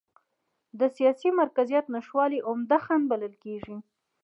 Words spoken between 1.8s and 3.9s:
نشتوالی عمده خنډ بلل کېږي.